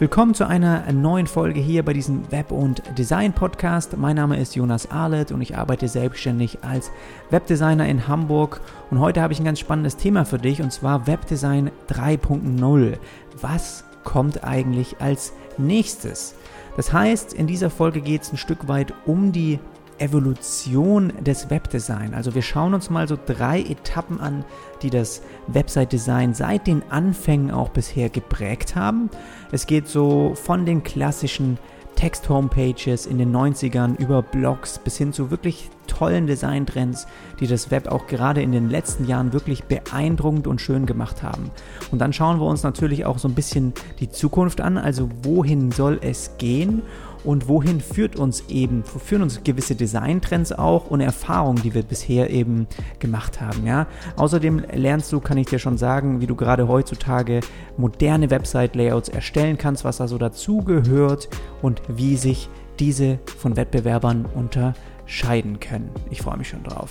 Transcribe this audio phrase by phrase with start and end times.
[0.00, 3.96] Willkommen zu einer neuen Folge hier bei diesem Web- und Design-Podcast.
[3.96, 6.90] Mein Name ist Jonas Arlet und ich arbeite selbstständig als
[7.30, 8.60] Webdesigner in Hamburg.
[8.90, 12.98] Und heute habe ich ein ganz spannendes Thema für dich und zwar Webdesign 3.0.
[13.40, 16.34] Was kommt eigentlich als nächstes?
[16.76, 19.60] Das heißt, in dieser Folge geht es ein Stück weit um die
[19.98, 22.14] Evolution des Webdesign.
[22.14, 24.44] Also wir schauen uns mal so drei Etappen an,
[24.84, 29.10] die das Website-Design seit den Anfängen auch bisher geprägt haben.
[29.50, 31.58] Es geht so von den klassischen
[31.96, 37.06] Text-Homepages in den 90ern über Blogs bis hin zu wirklich tollen Designtrends,
[37.40, 41.50] die das Web auch gerade in den letzten Jahren wirklich beeindruckend und schön gemacht haben.
[41.90, 45.70] Und dann schauen wir uns natürlich auch so ein bisschen die Zukunft an, also wohin
[45.70, 46.82] soll es gehen
[47.24, 52.30] und wohin führt uns eben, führen uns gewisse Designtrends auch und Erfahrungen, die wir bisher
[52.30, 52.66] eben
[52.98, 53.66] gemacht haben.
[53.66, 53.86] Ja?
[54.16, 57.40] Außerdem lernst du, kann ich dir schon sagen, wie du gerade heutzutage
[57.76, 61.28] moderne Website-Layouts erstellen kannst, was da so dazugehört
[61.62, 65.90] und wie sich diese von Wettbewerbern unterscheiden können.
[66.10, 66.90] Ich freue mich schon drauf.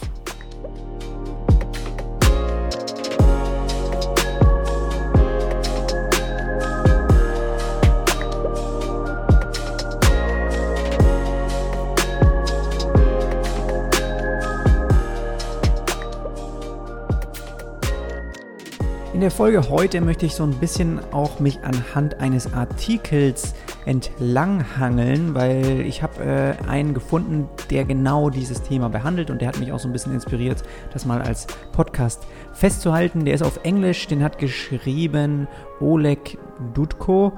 [19.23, 25.79] Der Folge heute möchte ich so ein bisschen auch mich anhand eines Artikels entlanghangeln, weil
[25.87, 29.79] ich habe äh, einen gefunden, der genau dieses Thema behandelt und der hat mich auch
[29.79, 33.23] so ein bisschen inspiriert, das mal als Podcast festzuhalten.
[33.23, 35.47] Der ist auf Englisch, den hat geschrieben
[35.79, 36.37] Oleg
[36.73, 37.31] Dudko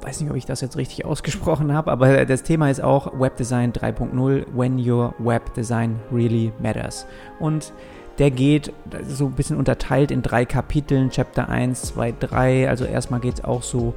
[0.00, 3.72] weiß nicht, ob ich das jetzt richtig ausgesprochen habe, aber das Thema ist auch Webdesign
[3.72, 7.06] 3.0, when your web design really matters.
[7.40, 7.72] Und
[8.18, 8.72] der geht
[9.08, 12.68] so ein bisschen unterteilt in drei Kapiteln, Chapter 1, 2, 3.
[12.68, 13.94] Also erstmal geht es auch so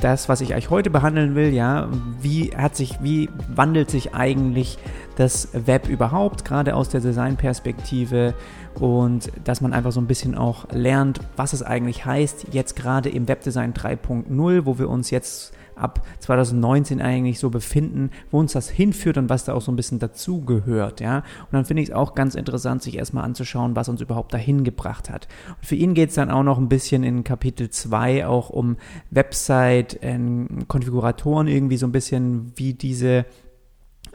[0.00, 1.88] das, was ich euch heute behandeln will, ja,
[2.20, 4.78] wie hat sich, wie wandelt sich eigentlich
[5.16, 8.34] das Web überhaupt, gerade aus der Designperspektive
[8.74, 13.08] und dass man einfach so ein bisschen auch lernt, was es eigentlich heißt, jetzt gerade
[13.08, 18.68] im Webdesign 3.0, wo wir uns jetzt ab 2019 eigentlich so befinden, wo uns das
[18.68, 21.18] hinführt und was da auch so ein bisschen dazugehört, ja.
[21.18, 24.64] Und dann finde ich es auch ganz interessant, sich erstmal anzuschauen, was uns überhaupt dahin
[24.64, 25.28] gebracht hat.
[25.48, 28.76] Und für ihn geht es dann auch noch ein bisschen in Kapitel 2 auch um
[29.36, 33.26] Website-Konfiguratoren, irgendwie so ein bisschen, wie diese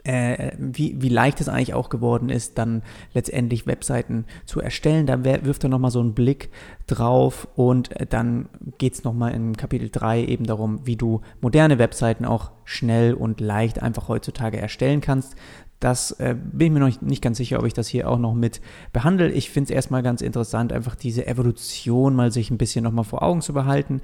[0.04, 2.82] äh, wie, wie leicht es eigentlich auch geworden ist, dann
[3.14, 5.06] letztendlich Webseiten zu erstellen.
[5.06, 6.50] Da wirft er nochmal so einen Blick
[6.88, 11.78] drauf und äh, dann geht es nochmal in Kapitel 3 eben darum, wie du moderne
[11.78, 15.36] Webseiten auch schnell und leicht einfach heutzutage erstellen kannst.
[15.82, 18.34] Das äh, bin ich mir noch nicht ganz sicher, ob ich das hier auch noch
[18.34, 18.60] mit
[18.92, 19.32] behandle.
[19.32, 23.24] Ich finde es erstmal ganz interessant, einfach diese Evolution mal sich ein bisschen nochmal vor
[23.24, 24.00] Augen zu behalten,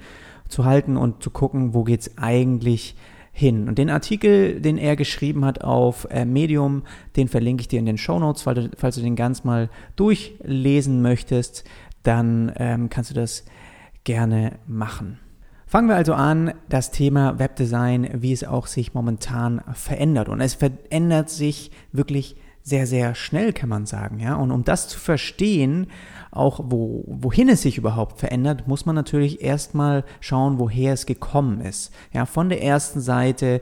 [0.49, 2.97] zu halten und zu gucken, wo geht es eigentlich
[3.31, 3.69] hin.
[3.69, 6.83] Und den Artikel, den er geschrieben hat auf äh, Medium,
[7.15, 9.69] den verlinke ich dir in den Show Notes, falls du, falls du den ganz mal
[9.95, 11.63] durchlesen möchtest,
[12.03, 13.45] dann ähm, kannst du das
[14.03, 15.17] gerne machen.
[15.69, 20.27] Fangen wir also an, das Thema Webdesign, wie es auch sich momentan verändert.
[20.27, 24.19] Und es verändert sich wirklich sehr, sehr schnell, kann man sagen.
[24.19, 24.33] Ja?
[24.33, 25.85] Und um das zu verstehen,
[26.31, 31.61] auch wo, wohin es sich überhaupt verändert, muss man natürlich erstmal schauen, woher es gekommen
[31.61, 31.91] ist.
[32.13, 33.61] Ja, von der ersten Seite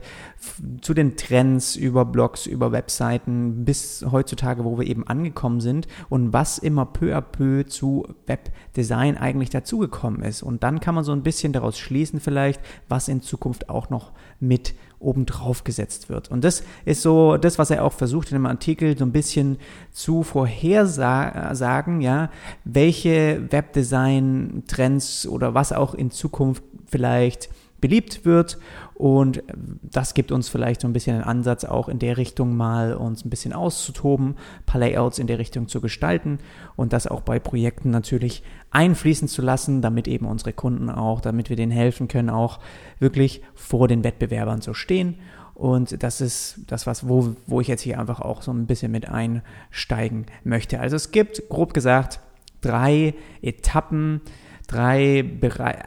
[0.80, 6.32] zu den Trends über Blogs, über Webseiten bis heutzutage, wo wir eben angekommen sind und
[6.32, 10.42] was immer peu à peu zu Webdesign eigentlich dazugekommen ist.
[10.42, 14.12] Und dann kann man so ein bisschen daraus schließen vielleicht, was in Zukunft auch noch
[14.40, 16.30] mit obendrauf gesetzt wird.
[16.30, 19.58] Und das ist so das, was er auch versucht in dem Artikel so ein bisschen
[19.92, 22.30] zu vorhersagen, ja,
[22.64, 27.48] welche Webdesign-Trends oder was auch in Zukunft vielleicht
[27.80, 28.58] beliebt wird.
[28.98, 29.44] Und
[29.80, 33.24] das gibt uns vielleicht so ein bisschen einen Ansatz, auch in der Richtung mal uns
[33.24, 36.40] ein bisschen auszutoben, ein paar Layouts in der Richtung zu gestalten
[36.74, 38.42] und das auch bei Projekten natürlich
[38.72, 42.58] einfließen zu lassen, damit eben unsere Kunden auch, damit wir denen helfen können, auch
[42.98, 45.14] wirklich vor den Wettbewerbern zu stehen.
[45.54, 48.90] Und das ist das, was, wo, wo ich jetzt hier einfach auch so ein bisschen
[48.90, 50.80] mit einsteigen möchte.
[50.80, 52.18] Also es gibt, grob gesagt,
[52.62, 54.22] drei Etappen,
[54.68, 55.24] drei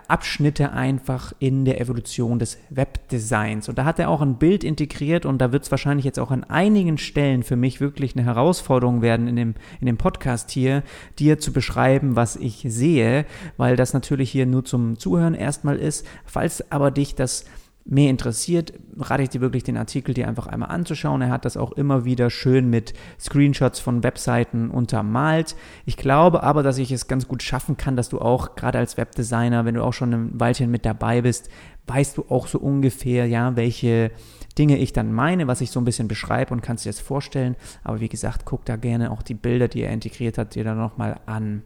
[0.08, 3.70] Abschnitte einfach in der Evolution des Webdesigns.
[3.70, 6.32] Und da hat er auch ein Bild integriert und da wird es wahrscheinlich jetzt auch
[6.32, 10.82] an einigen Stellen für mich wirklich eine Herausforderung werden in dem, in dem Podcast hier,
[11.20, 13.26] dir zu beschreiben, was ich sehe,
[13.56, 16.06] weil das natürlich hier nur zum Zuhören erstmal ist.
[16.26, 17.46] Falls aber dich das
[17.86, 21.22] mehr interessiert, rate ich dir wirklich den Artikel dir einfach einmal anzuschauen.
[21.22, 25.56] Er hat das auch immer wieder schön mit Screenshots von Webseiten untermalt.
[25.86, 28.98] Ich glaube aber, dass ich es ganz gut schaffen kann, dass du auch gerade als
[28.98, 31.50] Webdesigner, wenn du auch schon ein Weilchen mit dabei bist,
[31.88, 34.12] weißt du auch so ungefähr, ja, welche
[34.58, 37.56] Dinge ich dann meine, was ich so ein bisschen beschreibe und kannst dir das vorstellen.
[37.84, 40.78] Aber wie gesagt, guck da gerne auch die Bilder, die er integriert hat, dir dann
[40.78, 41.64] nochmal an.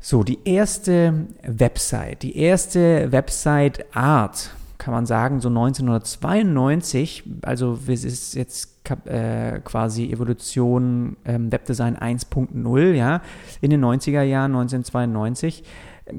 [0.00, 8.34] So, die erste Website, die erste Website-Art, kann man sagen, so 1992, also es ist
[8.34, 8.76] jetzt
[9.06, 13.22] äh, quasi Evolution ähm, Webdesign 1.0, ja,
[13.60, 15.64] in den 90er Jahren, 1992,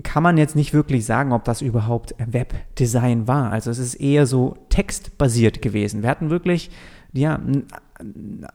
[0.04, 3.51] kann man jetzt nicht wirklich sagen, ob das überhaupt Webdesign war.
[3.51, 6.01] Also es ist eher so textbasiert gewesen.
[6.01, 6.71] Wir hatten wirklich,
[7.13, 7.39] ja,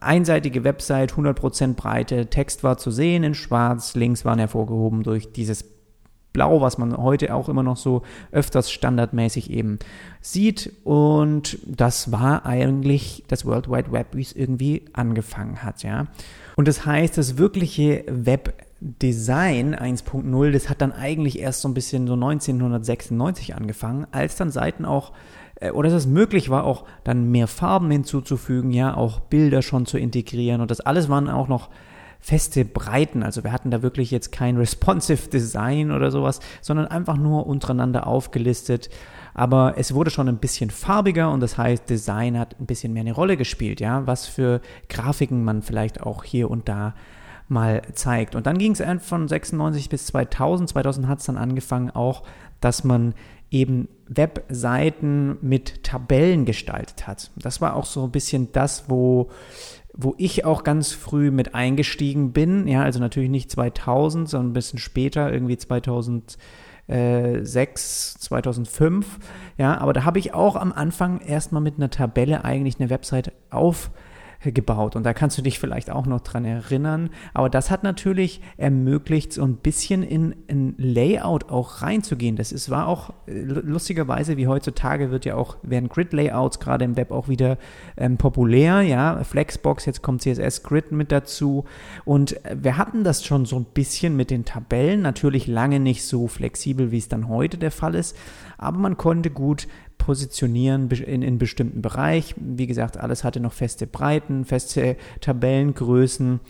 [0.00, 5.64] einseitige Website, 100% Breite, Text war zu sehen in schwarz, Links waren hervorgehoben durch dieses
[6.32, 9.78] Blau, was man heute auch immer noch so öfters standardmäßig eben
[10.20, 10.72] sieht.
[10.84, 16.06] Und das war eigentlich das World Wide Web, wie es irgendwie angefangen hat, ja.
[16.56, 22.06] Und das heißt, das wirkliche Webdesign 1.0, das hat dann eigentlich erst so ein bisschen
[22.06, 25.12] so 1996 angefangen, als dann Seiten auch
[25.62, 29.86] äh, oder dass es möglich war, auch dann mehr Farben hinzuzufügen, ja, auch Bilder schon
[29.86, 31.70] zu integrieren und das alles waren auch noch
[32.22, 33.22] feste Breiten.
[33.22, 38.06] Also wir hatten da wirklich jetzt kein responsive Design oder sowas, sondern einfach nur untereinander
[38.06, 38.88] aufgelistet.
[39.34, 43.00] Aber es wurde schon ein bisschen farbiger und das heißt, Design hat ein bisschen mehr
[43.00, 46.94] eine Rolle gespielt, ja, was für Grafiken man vielleicht auch hier und da
[47.48, 48.36] mal zeigt.
[48.36, 50.70] Und dann ging es von 96 bis 2000.
[50.70, 52.22] 2000 hat es dann angefangen auch,
[52.60, 53.14] dass man
[53.50, 57.30] eben Webseiten mit Tabellen gestaltet hat.
[57.36, 59.30] Das war auch so ein bisschen das, wo
[59.94, 62.66] wo ich auch ganz früh mit eingestiegen bin.
[62.66, 69.18] Ja, also natürlich nicht 2000, sondern ein bisschen später, irgendwie 2006, 2005.
[69.58, 73.32] Ja, aber da habe ich auch am Anfang erstmal mit einer Tabelle eigentlich eine Website
[73.50, 73.92] auf
[74.50, 74.96] gebaut.
[74.96, 77.10] Und da kannst du dich vielleicht auch noch dran erinnern.
[77.34, 82.34] Aber das hat natürlich ermöglicht, so ein bisschen in ein Layout auch reinzugehen.
[82.34, 86.96] Das ist, war auch äh, lustigerweise, wie heutzutage wird ja auch, werden Grid-Layouts gerade im
[86.96, 87.58] Web auch wieder
[87.96, 88.80] ähm, populär.
[88.82, 91.64] Ja, Flexbox, jetzt kommt CSS Grid mit dazu.
[92.04, 95.02] Und wir hatten das schon so ein bisschen mit den Tabellen.
[95.02, 98.16] Natürlich lange nicht so flexibel, wie es dann heute der Fall ist.
[98.58, 99.68] Aber man konnte gut
[100.04, 102.34] positionieren in, in bestimmten Bereich.
[102.36, 106.40] Wie gesagt, alles hatte noch feste Breiten, feste Tabellengrößen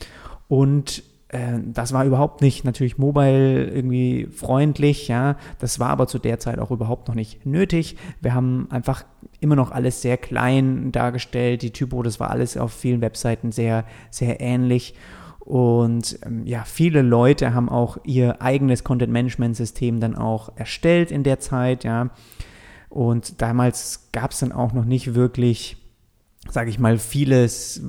[0.48, 5.36] und äh, das war überhaupt nicht natürlich mobile irgendwie freundlich, ja.
[5.58, 7.96] Das war aber zu der Zeit auch überhaupt noch nicht nötig.
[8.20, 9.04] Wir haben einfach
[9.40, 11.62] immer noch alles sehr klein dargestellt.
[11.62, 14.94] Die Typo, das war alles auf vielen Webseiten sehr, sehr ähnlich.
[15.40, 21.40] Und ähm, ja, viele Leute haben auch ihr eigenes Content-Management-System dann auch erstellt in der
[21.40, 22.10] Zeit, ja.
[22.92, 25.78] Und damals gab es dann auch noch nicht wirklich
[26.50, 27.80] sage ich mal, vieles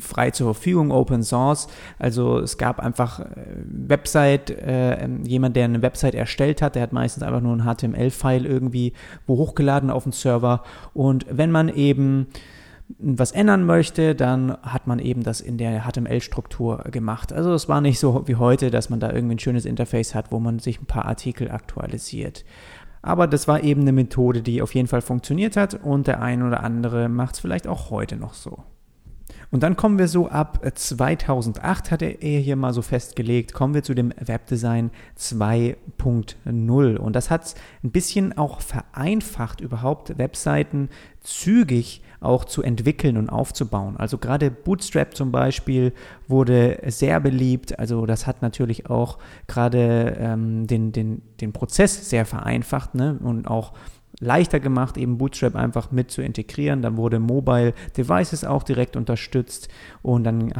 [0.00, 1.68] frei zur Verfügung, Open Source.
[1.98, 3.26] Also es gab einfach äh,
[3.64, 8.46] Website, äh, jemand, der eine Website erstellt hat, der hat meistens einfach nur ein HTML-File
[8.46, 8.94] irgendwie
[9.26, 10.64] wo hochgeladen auf den Server.
[10.94, 12.28] Und wenn man eben
[12.98, 17.32] was ändern möchte, dann hat man eben das in der HTML-Struktur gemacht.
[17.32, 20.32] Also es war nicht so wie heute, dass man da irgendwie ein schönes Interface hat,
[20.32, 22.44] wo man sich ein paar Artikel aktualisiert.
[23.02, 26.42] Aber das war eben eine Methode, die auf jeden Fall funktioniert hat und der ein
[26.42, 28.64] oder andere macht es vielleicht auch heute noch so.
[29.50, 33.82] Und dann kommen wir so ab 2008, hat er hier mal so festgelegt, kommen wir
[33.82, 36.96] zu dem Webdesign 2.0.
[36.96, 40.88] Und das hat es ein bisschen auch vereinfacht, überhaupt Webseiten
[41.20, 43.96] zügig auch zu entwickeln und aufzubauen.
[43.96, 45.92] Also gerade Bootstrap zum Beispiel
[46.28, 47.78] wurde sehr beliebt.
[47.78, 53.18] Also das hat natürlich auch gerade ähm, den, den, den Prozess sehr vereinfacht ne?
[53.22, 53.72] und auch
[54.18, 56.82] leichter gemacht, eben Bootstrap einfach mit zu integrieren.
[56.82, 59.68] Dann wurde Mobile Devices auch direkt unterstützt
[60.02, 60.52] und dann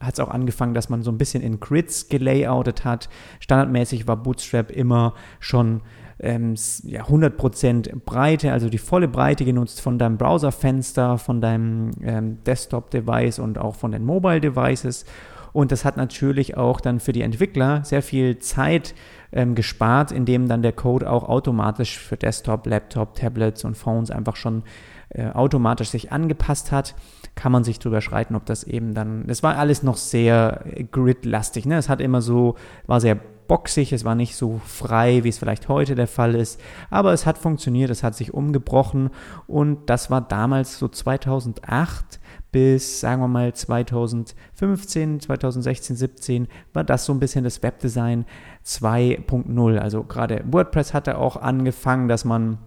[0.00, 3.08] hat es auch angefangen, dass man so ein bisschen in Grids gelayoutet hat.
[3.40, 5.82] Standardmäßig war Bootstrap immer schon
[6.20, 12.38] ähm, ja, 100% Breite, also die volle Breite genutzt von deinem Browserfenster, von deinem ähm,
[12.44, 15.04] Desktop-Device und auch von den Mobile-Devices.
[15.52, 18.94] Und das hat natürlich auch dann für die Entwickler sehr viel Zeit
[19.32, 24.36] ähm, gespart, indem dann der Code auch automatisch für Desktop, Laptop, Tablets und Phones einfach
[24.36, 24.62] schon
[25.10, 26.94] äh, automatisch sich angepasst hat.
[27.34, 31.66] Kann man sich drüber schreiten, ob das eben dann, es war alles noch sehr grid-lastig,
[31.66, 31.76] ne?
[31.76, 32.56] Es hat immer so,
[32.86, 33.18] war sehr
[33.48, 37.26] boxig, es war nicht so frei, wie es vielleicht heute der Fall ist, aber es
[37.26, 39.10] hat funktioniert, es hat sich umgebrochen
[39.46, 42.20] und das war damals so 2008
[42.52, 48.24] bis, sagen wir mal, 2015, 2016, 17 war das so ein bisschen das Webdesign
[48.64, 49.78] 2.0.
[49.78, 52.58] Also gerade WordPress hatte auch angefangen, dass man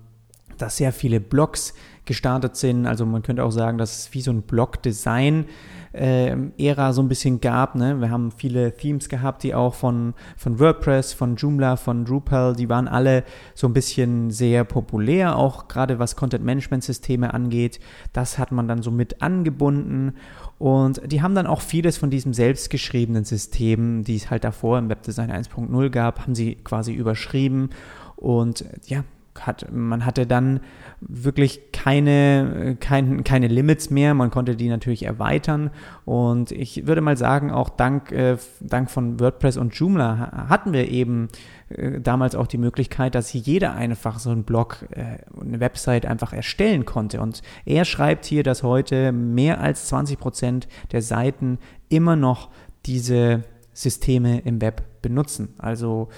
[0.57, 1.73] dass da sehr viele Blogs
[2.05, 2.85] gestartet sind.
[2.85, 5.45] Also man könnte auch sagen, dass es wie so ein Blog-Design
[5.93, 7.75] äh, Ära so ein bisschen gab.
[7.75, 7.99] Ne?
[7.99, 12.69] Wir haben viele Themes gehabt, die auch von, von WordPress, von Joomla, von Drupal, die
[12.69, 17.79] waren alle so ein bisschen sehr populär, auch gerade was Content-Management-Systeme angeht.
[18.13, 20.13] Das hat man dann so mit angebunden.
[20.57, 24.89] Und die haben dann auch vieles von diesem selbstgeschriebenen System, die es halt davor im
[24.89, 27.69] Webdesign 1.0 gab, haben sie quasi überschrieben.
[28.15, 29.03] Und ja,
[29.39, 30.59] hat, man hatte dann
[30.99, 34.13] wirklich keine, kein, keine Limits mehr.
[34.13, 35.71] Man konnte die natürlich erweitern.
[36.05, 40.89] Und ich würde mal sagen, auch dank, äh, dank von WordPress und Joomla hatten wir
[40.89, 41.29] eben
[41.69, 46.33] äh, damals auch die Möglichkeit, dass jeder einfach so einen Blog, äh, eine Website einfach
[46.33, 47.21] erstellen konnte.
[47.21, 51.57] Und er schreibt hier, dass heute mehr als 20 Prozent der Seiten
[51.89, 52.49] immer noch
[52.85, 55.53] diese Systeme im Web benutzen.
[55.57, 56.09] Also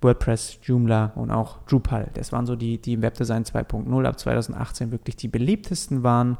[0.00, 2.10] WordPress, Joomla und auch Drupal.
[2.14, 6.38] Das waren so die, die im Webdesign 2.0 ab 2018 wirklich die beliebtesten waren.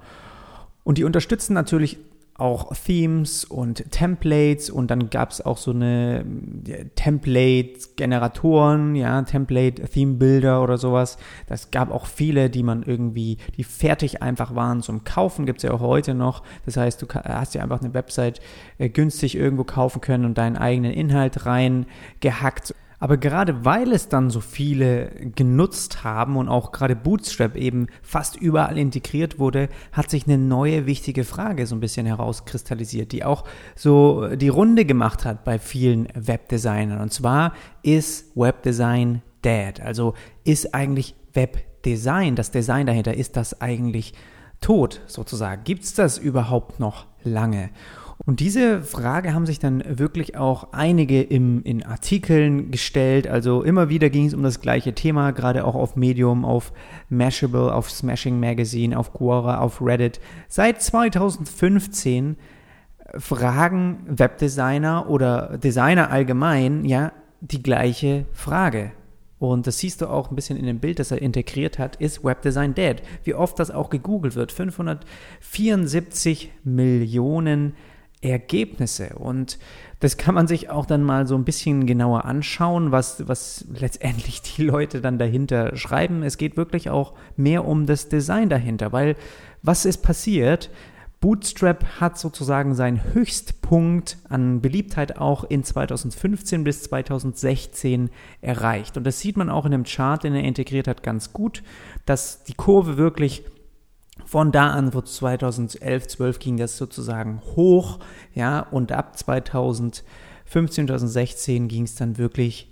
[0.85, 1.99] Und die unterstützen natürlich
[2.39, 6.25] auch Themes und Templates und dann gab es auch so eine
[6.95, 11.19] Template-Generatoren, ja, Template-Theme-Builder oder sowas.
[11.49, 15.65] Das gab auch viele, die man irgendwie, die fertig einfach waren zum Kaufen, gibt es
[15.65, 16.45] ja auch heute noch.
[16.65, 18.41] Das heißt, du hast ja einfach eine Website
[18.79, 22.73] äh, günstig irgendwo kaufen können und deinen eigenen Inhalt reingehackt.
[23.01, 28.37] Aber gerade weil es dann so viele genutzt haben und auch gerade Bootstrap eben fast
[28.37, 33.45] überall integriert wurde, hat sich eine neue wichtige Frage so ein bisschen herauskristallisiert, die auch
[33.77, 37.01] so die Runde gemacht hat bei vielen Webdesignern.
[37.01, 37.53] Und zwar
[37.83, 39.81] ist Webdesign dead?
[39.81, 40.15] Also
[40.45, 44.15] ist eigentlich Webdesign, das Design dahinter, ist das eigentlich
[44.61, 45.63] tot sozusagen?
[45.63, 47.71] Gibt es das überhaupt noch lange?
[48.25, 53.27] Und diese Frage haben sich dann wirklich auch einige im, in Artikeln gestellt.
[53.27, 56.73] Also immer wieder ging es um das gleiche Thema, gerade auch auf Medium, auf
[57.09, 60.21] Mashable, auf Smashing Magazine, auf Quora, auf Reddit.
[60.49, 62.37] Seit 2015
[63.17, 68.91] fragen Webdesigner oder Designer allgemein ja die gleiche Frage.
[69.39, 72.25] Und das siehst du auch ein bisschen in dem Bild, das er integriert hat, ist
[72.25, 72.97] Webdesign dead.
[73.23, 74.51] Wie oft das auch gegoogelt wird.
[74.51, 77.75] 574 Millionen
[78.21, 79.11] Ergebnisse.
[79.17, 79.59] Und
[80.01, 84.43] das kann man sich auch dann mal so ein bisschen genauer anschauen, was, was letztendlich
[84.43, 86.23] die Leute dann dahinter schreiben.
[86.23, 89.17] Es geht wirklich auch mehr um das Design dahinter, weil
[89.63, 90.71] was ist passiert?
[91.21, 98.11] Bootstrap hat sozusagen seinen Höchstpunkt an Beliebtheit auch in 2015 bis 2016
[98.41, 98.97] erreicht.
[98.97, 101.65] Und das sieht man auch in dem Chart, den er integriert hat, ganz gut,
[102.07, 103.45] dass die Kurve wirklich
[104.25, 107.99] von da an, wo 2011, 12 ging das sozusagen hoch,
[108.35, 112.71] ja, und ab 2015, 2016 ging es dann wirklich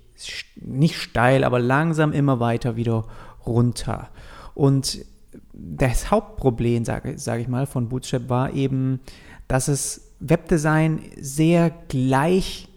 [0.56, 3.04] nicht steil, aber langsam immer weiter wieder
[3.46, 4.08] runter.
[4.54, 5.04] Und
[5.52, 9.00] das Hauptproblem, sage sag ich mal, von Bootstrap war eben,
[9.48, 12.68] dass es Webdesign sehr gleich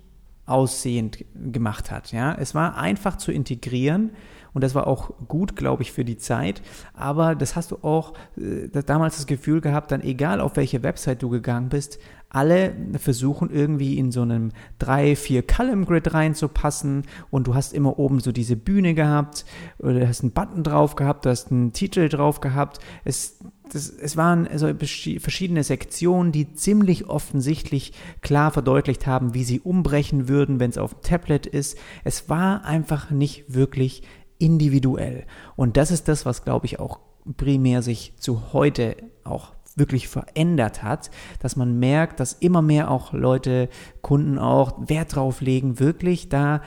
[0.45, 2.11] aussehend gemacht hat.
[2.11, 2.33] Ja?
[2.33, 4.11] Es war einfach zu integrieren
[4.53, 6.61] und das war auch gut, glaube ich, für die Zeit.
[6.93, 11.21] Aber das hast du auch äh, damals das Gefühl gehabt, dann egal auf welche Website
[11.21, 17.47] du gegangen bist, alle versuchen irgendwie in so einem 3, 4 Column Grid reinzupassen und
[17.47, 19.45] du hast immer oben so diese Bühne gehabt
[19.79, 22.79] oder hast einen Button drauf gehabt, du hast einen Titel drauf gehabt.
[23.03, 23.39] Es,
[23.71, 30.27] das, es waren also verschiedene Sektionen, die ziemlich offensichtlich klar verdeutlicht haben, wie sie umbrechen
[30.27, 31.79] würden, wenn es auf dem Tablet ist.
[32.03, 34.03] Es war einfach nicht wirklich
[34.39, 35.25] individuell.
[35.55, 36.99] Und das ist das, was, glaube ich, auch
[37.37, 43.13] primär sich zu heute auch wirklich verändert hat, dass man merkt, dass immer mehr auch
[43.13, 43.69] Leute,
[44.01, 46.61] Kunden auch Wert drauf legen, wirklich da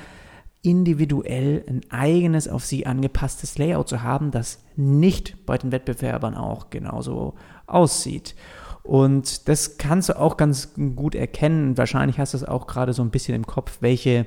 [0.62, 6.71] individuell ein eigenes auf sie angepasstes Layout zu haben, das nicht bei den Wettbewerbern auch
[6.71, 7.35] genauso
[7.67, 8.37] aussieht.
[8.85, 11.76] Und das kannst du auch ganz gut erkennen.
[11.79, 14.26] Wahrscheinlich hast du es auch gerade so ein bisschen im Kopf, welche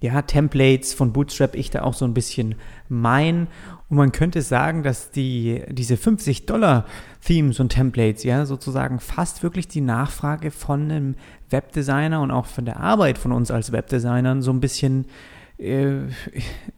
[0.00, 2.54] ja, Templates von Bootstrap ich da auch so ein bisschen
[2.88, 3.48] mein.
[3.88, 6.84] Und man könnte sagen, dass die, diese 50 Dollar
[7.24, 11.14] Themes und Templates ja sozusagen fast wirklich die Nachfrage von einem
[11.50, 15.06] Webdesigner und auch von der Arbeit von uns als Webdesignern so ein bisschen
[15.58, 15.96] äh,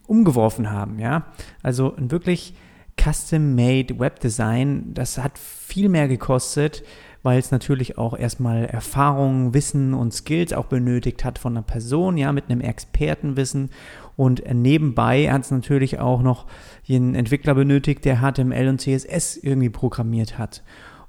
[0.07, 1.25] umgeworfen haben, ja.
[1.61, 2.55] Also ein wirklich
[2.99, 6.83] custom-made Webdesign, das hat viel mehr gekostet,
[7.23, 12.17] weil es natürlich auch erstmal Erfahrung, Wissen und Skills auch benötigt hat von einer Person,
[12.17, 13.69] ja, mit einem Expertenwissen.
[14.17, 16.47] Und nebenbei hat es natürlich auch noch
[16.89, 20.63] einen Entwickler benötigt, der HTML und CSS irgendwie programmiert hat.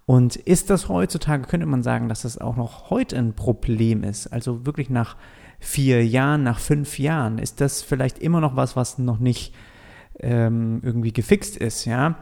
[0.05, 4.27] Und ist das heutzutage, könnte man sagen, dass das auch noch heute ein Problem ist?
[4.27, 5.17] Also wirklich nach
[5.61, 9.55] vier Jahren, nach fünf Jahren, ist das vielleicht immer noch was, was noch nicht
[10.19, 12.17] ähm, irgendwie gefixt ist, ja?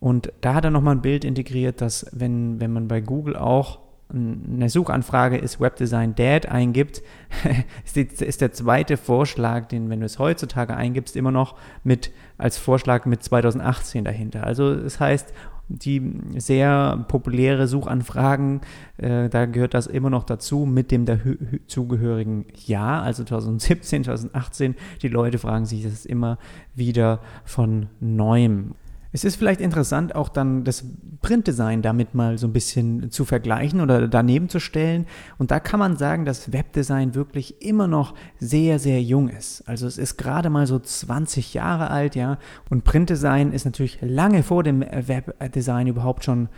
[0.00, 3.78] Und da hat er nochmal ein Bild integriert, dass wenn, wenn man bei Google auch
[4.12, 7.02] eine Suchanfrage ist Webdesign Dad eingibt,
[7.84, 13.06] ist der zweite Vorschlag, den, wenn du es heutzutage eingibst, immer noch mit als Vorschlag
[13.06, 14.44] mit 2018 dahinter.
[14.44, 15.32] Also das heißt,
[15.68, 18.62] die sehr populäre Suchanfragen,
[18.96, 24.74] äh, da gehört das immer noch dazu mit dem dazugehörigen Jahr, also 2017, 2018.
[25.02, 26.38] Die Leute fragen sich das immer
[26.74, 28.74] wieder von neuem.
[29.12, 30.84] Es ist vielleicht interessant, auch dann das
[31.20, 35.06] Printdesign damit mal so ein bisschen zu vergleichen oder daneben zu stellen.
[35.36, 39.66] Und da kann man sagen, dass Webdesign wirklich immer noch sehr, sehr jung ist.
[39.68, 42.38] Also es ist gerade mal so 20 Jahre alt, ja.
[42.70, 46.48] Und Printdesign ist natürlich lange vor dem Webdesign überhaupt schon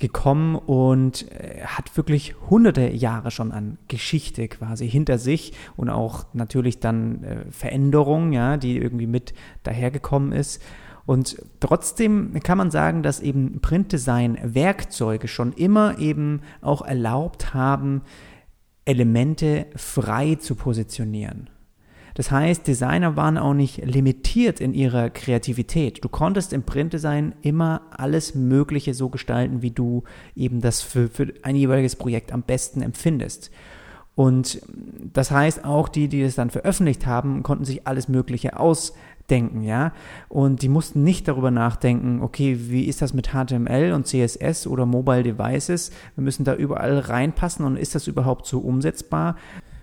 [0.00, 6.24] gekommen und äh, hat wirklich hunderte Jahre schon an Geschichte quasi hinter sich und auch
[6.32, 10.62] natürlich dann äh, Veränderung, ja, die irgendwie mit dahergekommen ist.
[11.10, 18.02] Und trotzdem kann man sagen, dass eben Printdesign-Werkzeuge schon immer eben auch erlaubt haben,
[18.84, 21.50] Elemente frei zu positionieren.
[22.14, 26.04] Das heißt, Designer waren auch nicht limitiert in ihrer Kreativität.
[26.04, 30.04] Du konntest im Printdesign immer alles Mögliche so gestalten, wie du
[30.36, 33.50] eben das für, für ein jeweiliges Projekt am besten empfindest.
[34.14, 34.62] Und
[35.12, 38.92] das heißt, auch die, die es dann veröffentlicht haben, konnten sich alles Mögliche aus
[39.30, 39.92] denken, ja.
[40.28, 44.86] Und die mussten nicht darüber nachdenken, okay, wie ist das mit HTML und CSS oder
[44.86, 45.90] Mobile Devices?
[46.16, 49.36] Wir müssen da überall reinpassen und ist das überhaupt so umsetzbar?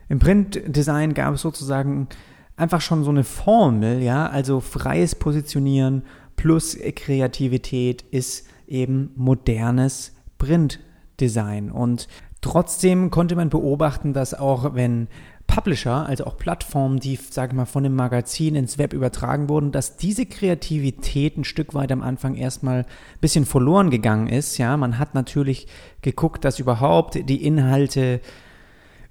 [0.09, 2.07] Im Printdesign gab es sozusagen
[2.55, 6.03] einfach schon so eine Formel, ja, also freies Positionieren
[6.35, 11.71] plus Kreativität ist eben modernes Printdesign.
[11.71, 12.07] Und
[12.41, 15.07] trotzdem konnte man beobachten, dass auch wenn
[15.47, 19.71] Publisher, also auch Plattformen, die, sage ich mal, von dem Magazin ins Web übertragen wurden,
[19.71, 22.85] dass diese Kreativität ein Stück weit am Anfang erstmal ein
[23.21, 24.57] bisschen verloren gegangen ist.
[24.57, 25.67] Ja, man hat natürlich
[26.01, 28.21] geguckt, dass überhaupt die Inhalte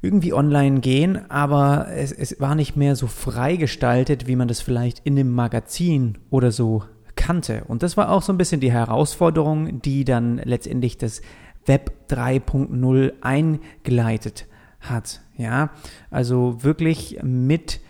[0.02, 4.61] irgendwie online gehen, aber es, es war nicht mehr so frei gestaltet, wie man das
[4.61, 6.85] vielleicht in dem Magazin oder so
[7.16, 7.64] kannte.
[7.66, 11.23] Und das war auch so ein bisschen die Herausforderung, die dann letztendlich das
[11.64, 14.47] Web 3.0 eingeleitet
[14.80, 15.23] hat.
[15.37, 15.71] Ja,
[16.11, 17.81] also wirklich mit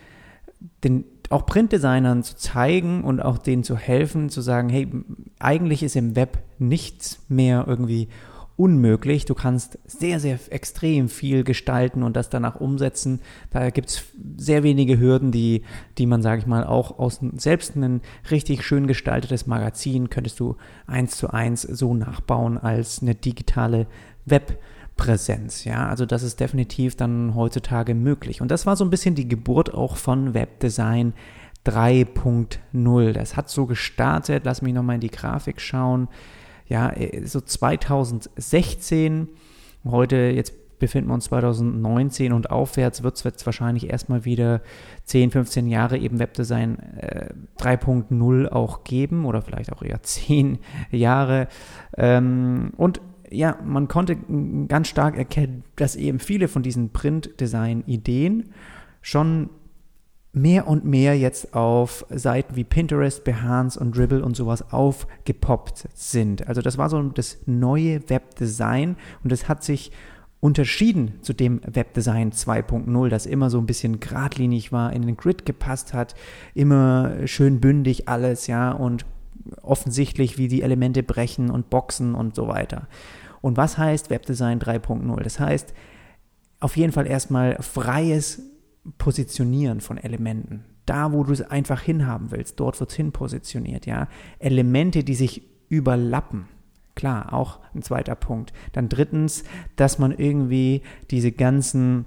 [0.82, 4.88] den auch Printdesignern zu zeigen und auch denen zu helfen, zu sagen, hey,
[5.38, 8.08] eigentlich ist im Web nichts mehr irgendwie
[8.56, 9.26] unmöglich.
[9.26, 13.20] Du kannst sehr, sehr extrem viel gestalten und das danach umsetzen.
[13.50, 14.04] Da gibt es
[14.36, 15.62] sehr wenige Hürden, die,
[15.98, 20.56] die man, sage ich mal, auch aus selbst ein richtig schön gestaltetes Magazin könntest du
[20.86, 23.86] eins zu eins so nachbauen als eine digitale
[24.24, 24.58] Web-
[24.96, 25.64] Präsenz.
[25.64, 28.40] Ja, also das ist definitiv dann heutzutage möglich.
[28.40, 31.12] Und das war so ein bisschen die Geburt auch von Webdesign
[31.66, 33.12] 3.0.
[33.12, 34.44] Das hat so gestartet.
[34.44, 36.08] Lass mich nochmal in die Grafik schauen.
[36.66, 36.92] Ja,
[37.24, 39.28] so 2016.
[39.84, 44.60] Heute, jetzt befinden wir uns 2019 und aufwärts wird es wahrscheinlich erstmal wieder
[45.04, 47.28] 10, 15 Jahre eben Webdesign äh,
[47.58, 50.58] 3.0 auch geben oder vielleicht auch eher 10
[50.90, 51.48] Jahre.
[51.96, 54.16] Ähm, und ja, man konnte
[54.68, 58.50] ganz stark erkennen, dass eben viele von diesen Print-Design-Ideen
[59.02, 59.50] schon
[60.32, 66.46] mehr und mehr jetzt auf Seiten wie Pinterest, Behance und Dribble und sowas aufgepoppt sind.
[66.46, 69.92] Also das war so das neue Webdesign und es hat sich
[70.40, 75.46] unterschieden zu dem Webdesign 2.0, das immer so ein bisschen geradlinig war, in den Grid
[75.46, 76.14] gepasst hat,
[76.54, 79.06] immer schön bündig alles, ja, und
[79.62, 82.88] offensichtlich, wie die Elemente brechen und boxen und so weiter.
[83.40, 85.22] Und was heißt Webdesign 3.0?
[85.22, 85.74] Das heißt,
[86.60, 88.42] auf jeden Fall erstmal freies
[88.98, 90.64] Positionieren von Elementen.
[90.86, 94.06] Da, wo du es einfach hinhaben willst, dort wird es hin positioniert, ja.
[94.38, 96.46] Elemente, die sich überlappen.
[96.94, 98.52] Klar, auch ein zweiter Punkt.
[98.72, 102.06] Dann drittens, dass man irgendwie diese ganzen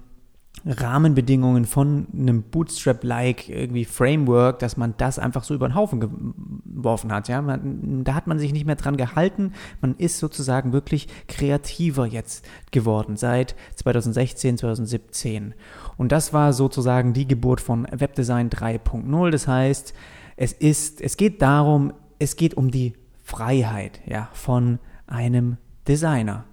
[0.69, 7.12] Rahmenbedingungen von einem Bootstrap-like irgendwie Framework, dass man das einfach so über den Haufen geworfen
[7.12, 7.27] hat.
[7.27, 9.53] Ja, man, da hat man sich nicht mehr dran gehalten.
[9.82, 15.53] Man ist sozusagen wirklich kreativer jetzt geworden seit 2016, 2017.
[15.97, 19.32] Und das war sozusagen die Geburt von Webdesign 3.0.
[19.32, 19.93] Das heißt,
[20.38, 26.45] es ist, es geht darum, es geht um die Freiheit, ja, von einem Designer.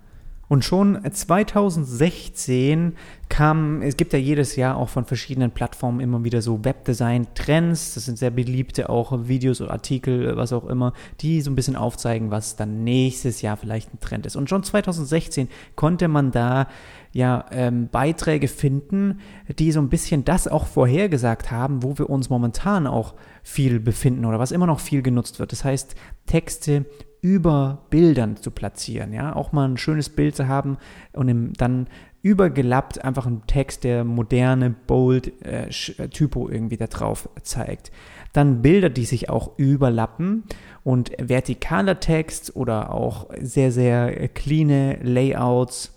[0.48, 2.94] Und schon 2016
[3.28, 7.94] kam, es gibt ja jedes Jahr auch von verschiedenen Plattformen immer wieder so Webdesign-Trends.
[7.94, 11.74] Das sind sehr beliebte auch Videos oder Artikel, was auch immer, die so ein bisschen
[11.74, 14.37] aufzeigen, was dann nächstes Jahr vielleicht ein Trend ist.
[14.37, 16.68] Und schon 2016 konnte man da
[17.16, 19.20] ja ähm, Beiträge finden,
[19.59, 24.24] die so ein bisschen das auch vorhergesagt haben, wo wir uns momentan auch viel befinden
[24.26, 25.52] oder was immer noch viel genutzt wird.
[25.52, 25.94] Das heißt
[26.26, 26.85] Texte
[27.22, 30.76] über Bildern zu platzieren, ja, auch mal ein schönes Bild zu haben
[31.12, 31.88] und im, dann
[32.22, 37.90] übergelappt einfach ein Text, der moderne, bold äh, äh, Typo irgendwie da drauf zeigt.
[38.33, 40.44] Dann Bilder, die sich auch überlappen
[40.85, 45.95] und vertikaler Text oder auch sehr, sehr cleane Layouts,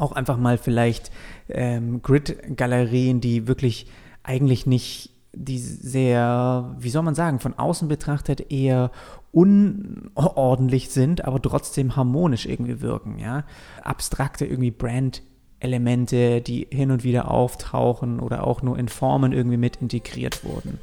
[0.00, 1.10] auch einfach mal vielleicht
[1.48, 3.86] ähm, Grid-Galerien, die wirklich
[4.22, 8.90] eigentlich nicht die sehr, wie soll man sagen, von außen betrachtet eher
[9.32, 13.44] unordentlich sind, aber trotzdem harmonisch irgendwie wirken, ja.
[13.82, 19.76] Abstrakte irgendwie Brand-Elemente, die hin und wieder auftauchen oder auch nur in Formen irgendwie mit
[19.76, 20.80] integriert wurden.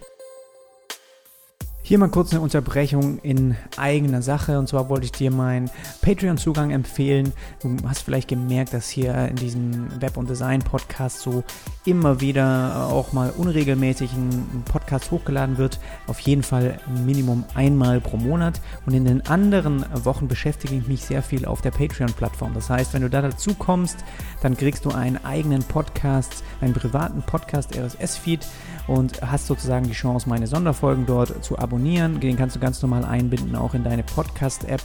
[1.87, 4.59] Hier mal kurz eine Unterbrechung in eigener Sache.
[4.59, 5.71] Und zwar wollte ich dir meinen
[6.01, 7.31] Patreon-Zugang empfehlen.
[7.61, 11.45] Du hast vielleicht gemerkt, dass hier in diesem Web- und Design-Podcast so
[11.85, 15.79] immer wieder auch mal unregelmäßig ein Podcast hochgeladen wird.
[16.07, 18.59] Auf jeden Fall Minimum einmal pro Monat.
[18.85, 22.53] Und in den anderen Wochen beschäftige ich mich sehr viel auf der Patreon-Plattform.
[22.53, 24.03] Das heißt, wenn du da dazu kommst,
[24.41, 28.45] dann kriegst du einen eigenen Podcast, einen privaten Podcast RSS-Feed
[28.87, 31.76] und hast sozusagen die Chance, meine Sonderfolgen dort zu abonnieren.
[32.19, 34.81] Den kannst du ganz normal einbinden, auch in deine Podcast-App.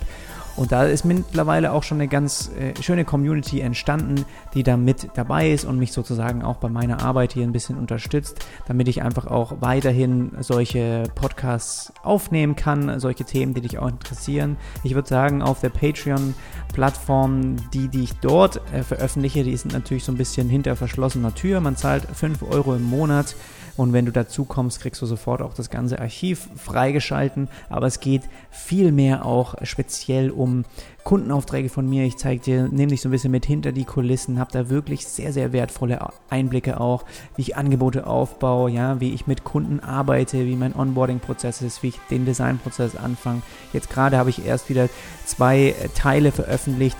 [0.54, 5.08] Und da ist mittlerweile auch schon eine ganz äh, schöne Community entstanden, die da mit
[5.14, 9.02] dabei ist und mich sozusagen auch bei meiner Arbeit hier ein bisschen unterstützt, damit ich
[9.02, 14.58] einfach auch weiterhin solche Podcasts aufnehmen kann, solche Themen, die dich auch interessieren.
[14.84, 20.04] Ich würde sagen, auf der Patreon-Plattform, die, die ich dort äh, veröffentliche, die sind natürlich
[20.04, 21.60] so ein bisschen hinter verschlossener Tür.
[21.60, 23.36] Man zahlt 5 Euro im Monat
[23.76, 27.48] und wenn du dazu kommst, kriegst du sofort auch das ganze Archiv freigeschalten.
[27.70, 30.64] Aber es geht viel mehr auch speziell um
[31.04, 32.04] Kundenaufträge von mir.
[32.04, 35.06] Ich zeige dir, nehme dich so ein bisschen mit hinter die Kulissen, habe da wirklich
[35.06, 37.04] sehr, sehr wertvolle Einblicke auch,
[37.36, 41.88] wie ich Angebote aufbaue, ja, wie ich mit Kunden arbeite, wie mein Onboarding-Prozess ist, wie
[41.88, 43.42] ich den Designprozess anfange.
[43.72, 44.88] Jetzt gerade habe ich erst wieder
[45.24, 46.98] zwei Teile veröffentlicht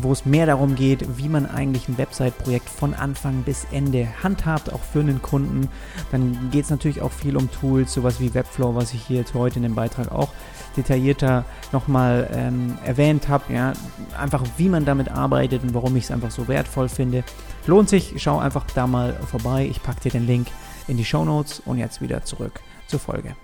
[0.00, 4.72] wo es mehr darum geht, wie man eigentlich ein Website-Projekt von Anfang bis Ende handhabt,
[4.72, 5.68] auch für einen Kunden.
[6.10, 9.34] Dann geht es natürlich auch viel um Tools, sowas wie Webflow, was ich hier jetzt
[9.34, 10.28] heute in dem Beitrag auch
[10.76, 13.52] detaillierter nochmal ähm, erwähnt habe.
[13.52, 13.72] Ja,
[14.18, 17.24] einfach wie man damit arbeitet und warum ich es einfach so wertvoll finde.
[17.66, 19.66] Lohnt sich, schau einfach da mal vorbei.
[19.70, 20.48] Ich packe dir den Link
[20.88, 23.36] in die Show Notes und jetzt wieder zurück zur Folge.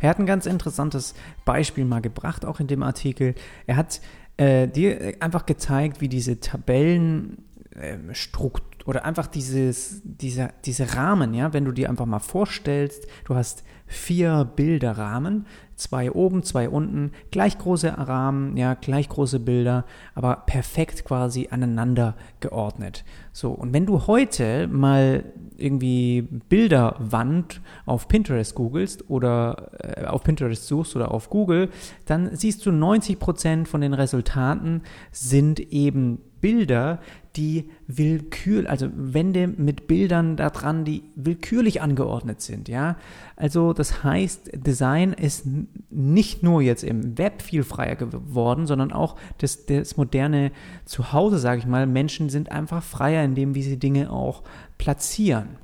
[0.00, 3.34] Er hat ein ganz interessantes Beispiel mal gebracht, auch in dem Artikel.
[3.66, 4.00] Er hat
[4.38, 11.52] äh, dir einfach gezeigt, wie diese Tabellenstruktur äh, oder einfach dieses, dieser, diese Rahmen, ja,
[11.52, 17.56] wenn du dir einfach mal vorstellst, du hast vier Bilderrahmen, zwei oben, zwei unten, gleich
[17.58, 23.04] große Rahmen, ja, gleich große Bilder, aber perfekt quasi aneinander geordnet.
[23.32, 25.24] So, und wenn du heute mal
[25.56, 31.70] irgendwie Bilderwand auf Pinterest googelst oder äh, auf Pinterest suchst oder auf Google,
[32.06, 37.00] dann siehst du 90% von den Resultaten sind eben Bilder,
[37.36, 42.96] die willkürlich, also Wände mit Bildern da dran, die willkürlich angeordnet sind, ja.
[43.36, 45.46] Also das heißt, Design ist
[45.90, 50.50] nicht nur jetzt im Web viel freier geworden, sondern auch das, das moderne
[50.84, 51.86] Zuhause, sage ich mal.
[51.86, 54.42] Menschen sind einfach freier in dem, wie sie Dinge auch
[54.78, 55.58] platzieren.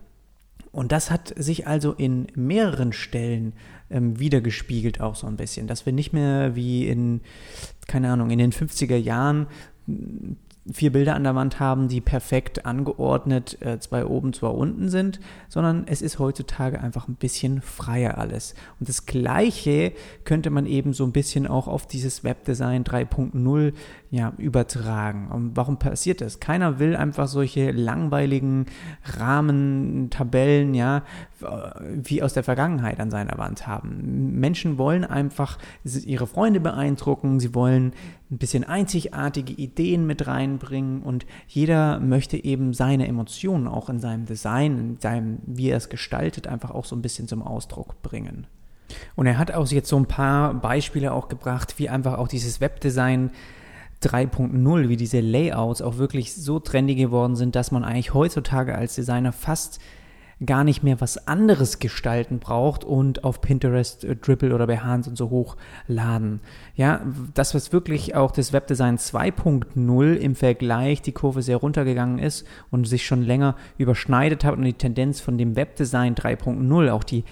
[0.75, 3.53] Und das hat sich also in mehreren Stellen
[3.91, 7.21] ähm, wiedergespiegelt auch so ein bisschen, dass wir nicht mehr wie in,
[7.87, 9.47] keine Ahnung, in den 50er Jahren
[10.73, 15.21] vier Bilder an der Wand haben, die perfekt angeordnet, äh, zwei oben, zwei unten sind,
[15.49, 18.55] sondern es ist heutzutage einfach ein bisschen freier alles.
[18.81, 19.93] Und das Gleiche
[20.25, 23.73] könnte man eben so ein bisschen auch auf dieses Webdesign 3.0
[24.11, 25.29] ja, übertragen.
[25.31, 26.41] Und warum passiert das?
[26.41, 28.67] Keiner will einfach solche langweiligen
[29.19, 31.03] Rahmen, Tabellen, ja,
[31.93, 34.39] wie aus der Vergangenheit an seiner Wand haben.
[34.41, 37.93] Menschen wollen einfach ihre Freunde beeindrucken, sie wollen
[38.35, 44.27] ein bisschen einzigartige Ideen mit reinbringen und jeder möchte eben seine Emotionen auch in seinem
[44.27, 48.47] Design, in seinem, wie er es gestaltet, einfach auch so ein bisschen zum Ausdruck bringen.
[49.15, 52.61] Und er hat auch jetzt so ein paar Beispiele auch gebracht, wie einfach auch dieses
[52.61, 53.31] Webdesign
[54.03, 58.97] 3.0, wie diese Layouts auch wirklich so trendy geworden sind, dass man eigentlich heutzutage als
[58.97, 59.81] Designer fast
[60.45, 65.17] gar nicht mehr was anderes gestalten braucht und auf Pinterest, äh, Dribble oder Behance und
[65.17, 66.41] so hochladen.
[66.75, 67.03] Ja,
[67.35, 72.87] das, was wirklich auch das Webdesign 2.0 im Vergleich die Kurve sehr runtergegangen ist und
[72.87, 77.25] sich schon länger überschneidet hat und die Tendenz von dem Webdesign 3.0, auch die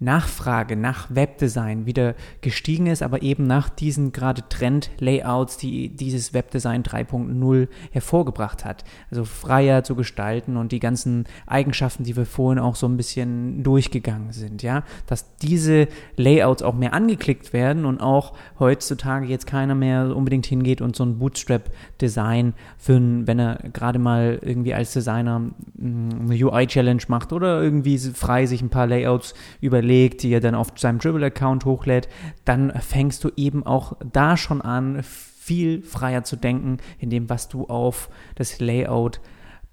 [0.00, 6.82] Nachfrage nach Webdesign wieder gestiegen ist, aber eben nach diesen gerade Trend-Layouts, die dieses Webdesign
[6.82, 8.84] 3.0 hervorgebracht hat.
[9.10, 13.64] Also freier zu gestalten und die ganzen Eigenschaften, die wir vorhin auch so ein bisschen
[13.64, 19.74] durchgegangen sind, ja, dass diese Layouts auch mehr angeklickt werden und auch heutzutage jetzt keiner
[19.74, 25.40] mehr unbedingt hingeht und so ein Bootstrap-Design für, wenn er gerade mal irgendwie als Designer
[25.40, 30.54] mm, eine UI-Challenge macht oder irgendwie frei sich ein paar Layouts überlegt, die er dann
[30.54, 32.08] auf seinem Dribble-Account hochlädt,
[32.44, 37.48] dann fängst du eben auch da schon an, viel freier zu denken in dem, was
[37.48, 39.20] du auf das Layout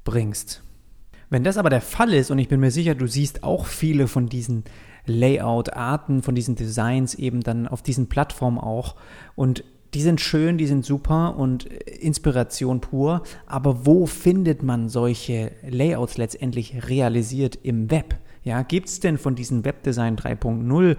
[0.04, 0.64] bringst.
[1.30, 4.08] Wenn das aber der Fall ist, und ich bin mir sicher, du siehst auch viele
[4.08, 4.64] von diesen
[5.06, 8.96] Layout-Arten, von diesen Designs eben dann auf diesen Plattformen auch,
[9.36, 15.52] und die sind schön, die sind super und Inspiration pur, aber wo findet man solche
[15.68, 18.16] Layouts letztendlich realisiert im Web?
[18.46, 20.96] Ja, gibt es denn von diesen Webdesign 3.0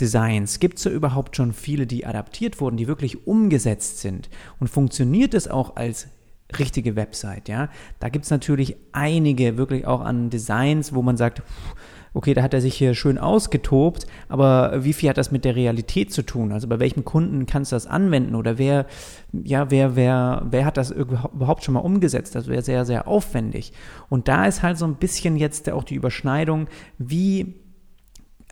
[0.00, 4.30] Designs, gibt es da überhaupt schon viele, die adaptiert wurden, die wirklich umgesetzt sind?
[4.60, 6.08] Und funktioniert es auch als
[6.58, 7.68] richtige Website, ja?
[7.98, 11.74] Da gibt es natürlich einige wirklich auch an Designs, wo man sagt, pff,
[12.16, 15.54] okay, da hat er sich hier schön ausgetobt, aber wie viel hat das mit der
[15.54, 16.50] Realität zu tun?
[16.50, 18.86] Also bei welchem Kunden kannst du das anwenden oder wer,
[19.32, 22.34] ja, wer, wer, wer hat das überhaupt schon mal umgesetzt?
[22.34, 23.74] Das wäre sehr, sehr aufwendig.
[24.08, 27.54] Und da ist halt so ein bisschen jetzt auch die Überschneidung, wie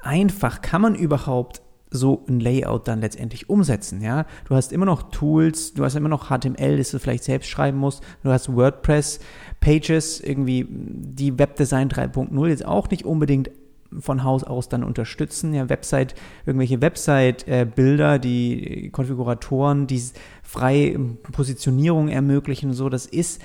[0.02, 1.62] einfach kann man überhaupt
[1.96, 4.26] so ein Layout dann letztendlich umsetzen, ja.
[4.48, 7.78] Du hast immer noch Tools, du hast immer noch HTML, das du vielleicht selbst schreiben
[7.78, 9.20] musst, du hast WordPress,
[9.60, 13.50] Pages, irgendwie die Webdesign 3.0 jetzt auch nicht unbedingt
[13.98, 15.54] von Haus aus dann unterstützen.
[15.54, 16.14] Ja, Website,
[16.46, 20.02] irgendwelche Website-Bilder, die Konfiguratoren, die
[20.42, 23.40] freie Positionierung ermöglichen, so, das ist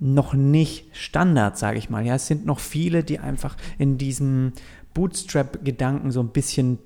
[0.00, 2.06] noch nicht Standard, sage ich mal.
[2.06, 4.52] Ja, es sind noch viele, die einfach in diesem
[4.94, 6.78] Bootstrap-Gedanken so ein bisschen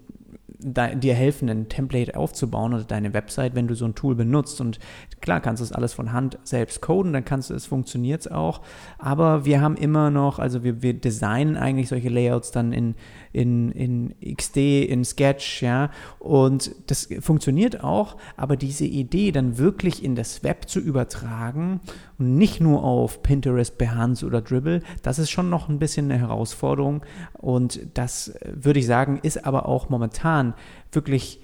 [0.63, 4.61] dir helfen, ein Template aufzubauen oder deine Website, wenn du so ein Tool benutzt.
[4.61, 4.79] Und
[5.21, 8.29] klar kannst du es alles von Hand selbst coden, dann kannst du es, funktioniert es
[8.31, 8.63] auch.
[8.99, 12.95] Aber wir haben immer noch, also wir, wir designen eigentlich solche Layouts dann in,
[13.33, 15.91] in, in XD, in Sketch, ja.
[16.19, 21.81] Und das funktioniert auch, aber diese Idee dann wirklich in das Web zu übertragen
[22.19, 26.21] und nicht nur auf Pinterest, Behance oder Dribble, das ist schon noch ein bisschen eine
[26.21, 27.03] Herausforderung.
[27.35, 30.55] Und das würde ich sagen, ist aber auch momentan
[30.91, 31.42] wirklich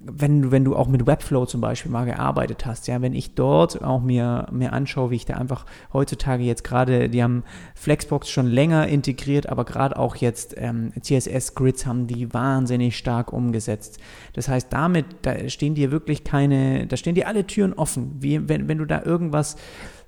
[0.00, 3.34] wenn du, wenn du auch mit Webflow zum Beispiel mal gearbeitet hast, ja, wenn ich
[3.34, 7.42] dort auch mir, mir anschaue, wie ich da einfach heutzutage jetzt gerade, die haben
[7.74, 13.98] Flexbox schon länger integriert, aber gerade auch jetzt ähm, CSS-Grids haben die wahnsinnig stark umgesetzt.
[14.34, 18.16] Das heißt, damit, da stehen dir wirklich keine, da stehen dir alle Türen offen.
[18.20, 19.56] Wie, wenn, wenn du da irgendwas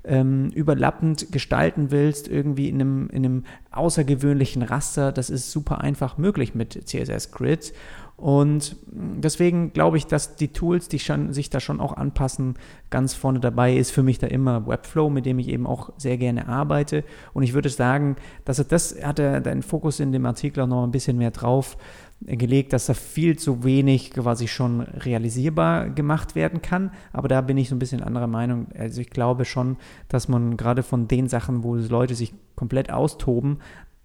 [0.05, 6.19] ähm, überlappend gestalten willst, irgendwie in einem, in einem außergewöhnlichen Raster, das ist super einfach
[6.19, 7.73] möglich mit CSS-Grids.
[8.21, 12.55] Und deswegen glaube ich, dass die Tools, die schon, sich da schon auch anpassen,
[12.91, 16.19] ganz vorne dabei ist für mich da immer Webflow, mit dem ich eben auch sehr
[16.19, 17.03] gerne arbeite.
[17.33, 20.67] Und ich würde sagen, dass er das hat er den Fokus in dem Artikel auch
[20.67, 21.79] noch ein bisschen mehr drauf
[22.21, 26.91] gelegt, dass da viel zu wenig quasi schon realisierbar gemacht werden kann.
[27.15, 28.67] Aber da bin ich so ein bisschen anderer Meinung.
[28.79, 29.79] Also ich glaube schon,
[30.09, 33.61] dass man gerade von den Sachen, wo Leute sich komplett austoben,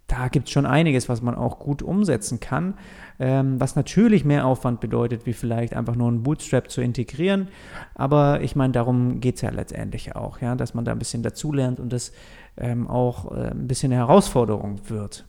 [0.08, 2.76] da gibt es schon einiges, was man auch gut umsetzen kann,
[3.20, 7.48] ähm, was natürlich mehr Aufwand bedeutet, wie vielleicht einfach nur ein Bootstrap zu integrieren.
[7.96, 11.24] Aber ich meine, darum geht es ja letztendlich auch, ja, dass man da ein bisschen
[11.24, 12.12] dazulernt und das
[12.58, 15.26] ähm, auch äh, ein bisschen eine Herausforderung wird.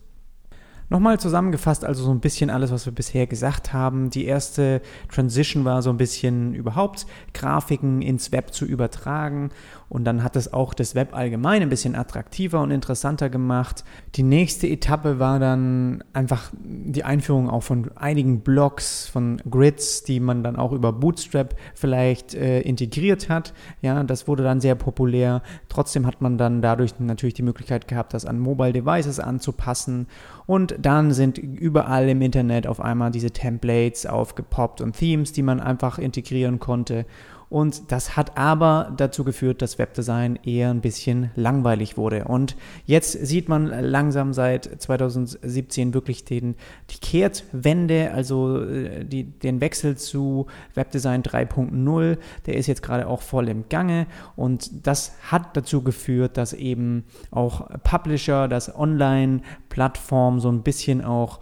[0.89, 4.11] Nochmal zusammengefasst, also so ein bisschen alles, was wir bisher gesagt haben.
[4.11, 4.81] Die erste
[5.13, 9.51] Transition war so ein bisschen überhaupt Grafiken ins Web zu übertragen
[9.89, 13.85] und dann hat es auch das Web allgemein ein bisschen attraktiver und interessanter gemacht.
[14.17, 20.19] Die nächste Etappe war dann einfach die Einführung auch von einigen Blocks, von Grids, die
[20.19, 23.55] man dann auch über Bootstrap vielleicht äh, integriert hat.
[23.81, 25.43] Ja, das wurde dann sehr populär.
[25.69, 30.09] Trotzdem hat man dann dadurch natürlich die Möglichkeit gehabt, das an Mobile Devices anzupassen.
[30.47, 35.61] Und dann sind überall im Internet auf einmal diese Templates aufgepoppt und Themes, die man
[35.61, 37.05] einfach integrieren konnte.
[37.49, 42.25] Und das hat aber dazu geführt, dass Webdesign eher ein bisschen langweilig wurde.
[42.25, 42.57] Und
[42.87, 46.57] jetzt sieht man langsam seit 2017 wirklich den,
[46.91, 52.19] die Kehrtwende, also äh, die, den Wechsel zu Webdesign 3.0.
[52.47, 54.07] Der ist jetzt gerade auch voll im Gange.
[54.35, 61.39] Und das hat dazu geführt, dass eben auch Publisher, dass Online-Plattformen so ein bisschen auch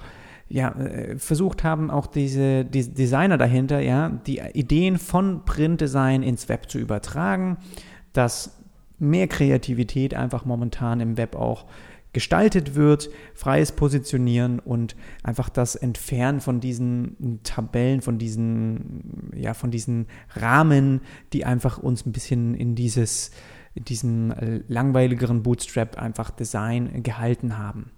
[0.49, 6.49] ja, äh, versucht haben, auch diese die Designer dahinter, ja, die Ideen von Printdesign ins
[6.49, 7.59] Web zu übertragen,
[8.13, 8.61] dass
[8.99, 11.67] mehr Kreativität einfach momentan im Web auch
[12.13, 19.73] gestaltet wird, freies Positionieren und einfach das Entfernen von diesen Tabellen, von diesen, ja, von
[19.73, 21.01] diesen Rahmen,
[21.33, 23.33] die einfach uns ein bisschen in dieses,
[23.75, 24.33] diesen
[24.69, 27.91] langweiligeren Bootstrap einfach Design gehalten haben.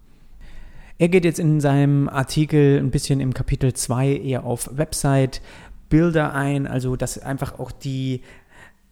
[0.98, 5.40] Er geht jetzt in seinem Artikel ein bisschen im Kapitel 2 eher auf Website
[5.88, 8.22] Bilder ein, also dass einfach auch die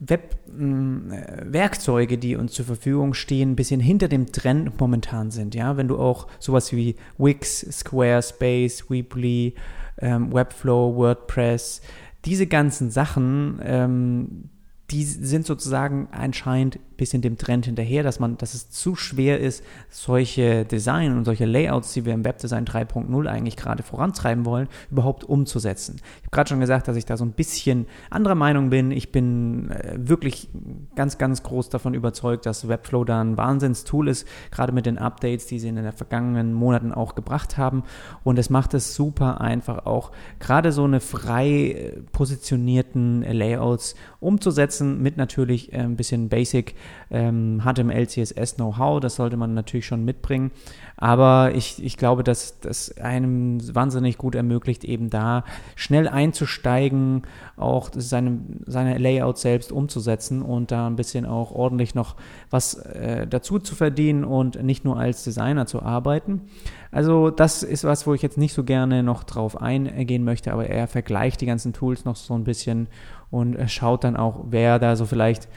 [0.00, 5.54] Web-Werkzeuge, die uns zur Verfügung stehen, ein bisschen hinter dem Trend momentan sind.
[5.54, 9.54] Ja, wenn du auch sowas wie Wix, Squarespace, Weebly,
[9.98, 11.80] ähm, Webflow, WordPress,
[12.24, 14.50] diese ganzen Sachen, ähm,
[14.90, 19.40] die sind sozusagen anscheinend ein bisschen dem Trend hinterher, dass man, dass es zu schwer
[19.40, 24.68] ist, solche Design und solche Layouts, die wir im Webdesign 3.0 eigentlich gerade vorantreiben wollen,
[24.90, 25.96] überhaupt umzusetzen.
[25.96, 28.90] Ich habe gerade schon gesagt, dass ich da so ein bisschen anderer Meinung bin.
[28.90, 30.48] Ich bin äh, wirklich
[30.94, 35.46] ganz, ganz groß davon überzeugt, dass Webflow da ein Wahnsinnstool ist, gerade mit den Updates,
[35.46, 37.82] die sie in den vergangenen Monaten auch gebracht haben.
[38.22, 45.02] Und es macht es super einfach auch, gerade so eine frei äh, positionierten Layouts umzusetzen
[45.02, 46.74] mit natürlich äh, ein bisschen Basic
[47.10, 49.00] ähm, HTML, CSS Know-how.
[49.00, 50.50] Das sollte man natürlich schon mitbringen.
[50.96, 55.44] Aber ich, ich glaube, dass das einem wahnsinnig gut ermöglicht, eben da
[55.74, 57.22] schnell einzusteigen,
[57.56, 62.16] auch seine, seine Layout selbst umzusetzen und da ein bisschen auch ordentlich noch
[62.50, 66.42] was äh, dazu zu verdienen und nicht nur als Designer zu arbeiten.
[66.90, 70.68] Also das ist was, wo ich jetzt nicht so gerne noch drauf eingehen möchte, aber
[70.68, 72.86] er vergleicht die ganzen Tools noch so ein bisschen
[73.32, 75.48] und schaut dann auch, wer da so vielleicht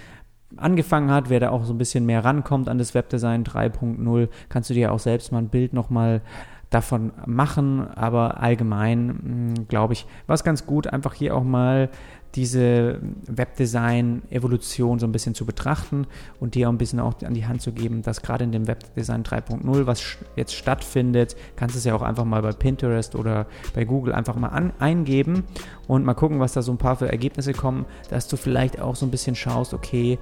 [0.56, 4.70] angefangen hat, wer da auch so ein bisschen mehr rankommt an das Webdesign 3.0, kannst
[4.70, 6.22] du dir auch selbst mal ein Bild nochmal
[6.70, 11.90] davon machen, aber allgemein hm, glaube ich, war es ganz gut, einfach hier auch mal
[12.36, 16.06] diese Webdesign-Evolution so ein bisschen zu betrachten
[16.40, 18.68] und dir auch ein bisschen auch an die Hand zu geben, dass gerade in dem
[18.68, 23.48] Webdesign 3.0, was jetzt stattfindet, kannst du es ja auch einfach mal bei Pinterest oder
[23.74, 25.46] bei Google einfach mal an, eingeben
[25.88, 28.96] und mal gucken, was da so ein paar für Ergebnisse kommen, dass du vielleicht auch
[28.96, 30.20] so ein bisschen schaust, okay,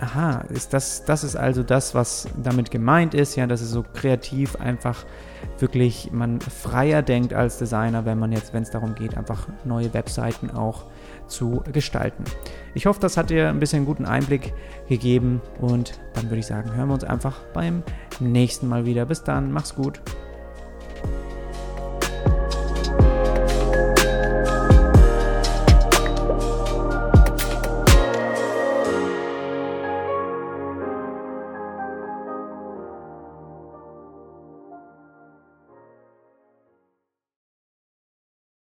[0.00, 3.82] aha, ist das, das ist also das, was damit gemeint ist, ja, dass es so
[3.82, 5.04] kreativ einfach
[5.58, 9.92] wirklich man freier denkt als Designer, wenn man jetzt, wenn es darum geht, einfach neue
[9.94, 10.84] Webseiten auch
[11.26, 12.24] zu gestalten.
[12.74, 14.54] Ich hoffe, das hat dir ein bisschen guten Einblick
[14.88, 17.82] gegeben und dann würde ich sagen, hören wir uns einfach beim
[18.20, 19.04] nächsten Mal wieder.
[19.06, 20.00] Bis dann, mach's gut.